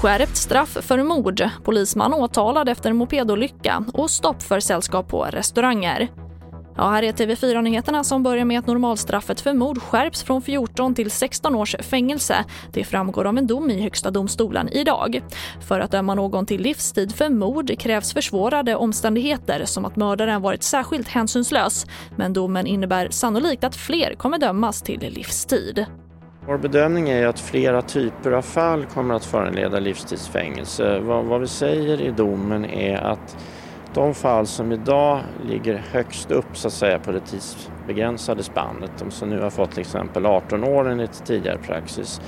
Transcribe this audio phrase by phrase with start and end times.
[0.00, 6.08] Skärpt straff för mord, polisman åtalad efter mopedolycka och stopp för sällskap på restauranger.
[6.80, 11.10] Ja, här är TV4-nyheterna som börjar med att normalstraffet för mord skärps från 14 till
[11.10, 12.44] 16 års fängelse.
[12.72, 15.22] Det framgår av en dom i Högsta domstolen idag.
[15.68, 20.62] För att döma någon till livstid för mord krävs försvårade omständigheter som att mördaren varit
[20.62, 21.86] särskilt hänsynslös.
[22.16, 25.86] Men domen innebär sannolikt att fler kommer dömas till livstid.
[26.46, 31.00] Vår bedömning är att flera typer av fall kommer att föranleda livstidsfängelse.
[31.00, 33.36] Vad, vad vi säger i domen är att
[33.94, 39.10] de fall som idag ligger högst upp så att säga på det tidsbegränsade spannet, de
[39.10, 42.20] som nu har fått till exempel 18 år enligt tidigare praxis,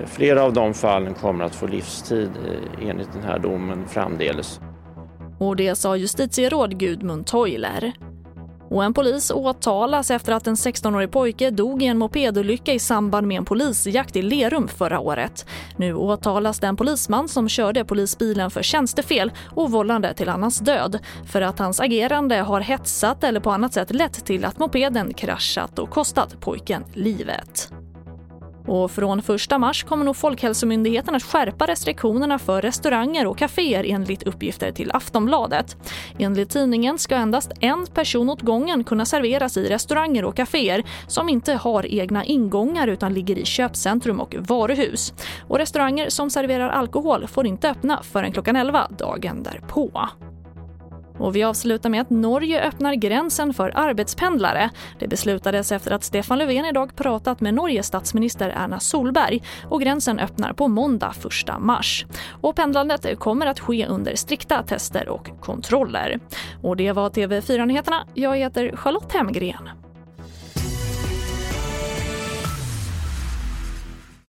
[0.00, 4.60] eh, flera av de fallen kommer att få livstid eh, enligt den här domen framdeles.
[5.38, 7.92] Och det sa justitieråd Gudmund Toiler.
[8.72, 13.26] Och en polis åtalas efter att en 16-årig pojke dog i en mopedolycka i samband
[13.26, 15.46] med en polisjakt i Lerum förra året.
[15.76, 20.98] Nu åtalas den polisman som körde polisbilen för tjänstefel och vållande till annans död
[21.32, 25.78] för att hans agerande har hetsat eller på annat sätt lett till att mopeden kraschat
[25.78, 27.72] och kostat pojken livet.
[28.66, 34.22] Och från 1 mars kommer nog Folkhälsomyndigheten att skärpa restriktionerna för restauranger och kaféer enligt
[34.22, 35.76] uppgifter till Aftonbladet.
[36.18, 41.28] Enligt tidningen ska endast en person åt gången kunna serveras i restauranger och kaféer som
[41.28, 45.14] inte har egna ingångar utan ligger i köpcentrum och varuhus.
[45.48, 50.08] Och restauranger som serverar alkohol får inte öppna förrän klockan 11 dagen därpå.
[51.18, 54.70] Och vi avslutar med att Norge öppnar gränsen för arbetspendlare.
[54.98, 60.18] Det beslutades efter att Stefan Löfven idag pratat med Norges statsminister Erna Solberg och gränsen
[60.18, 61.14] öppnar på måndag
[61.48, 62.06] 1 mars.
[62.40, 66.20] Och pendlandet kommer att ske under strikta tester och kontroller.
[66.62, 68.06] Och det var TV4-nyheterna.
[68.14, 69.81] Jag heter Charlotte Hemgren.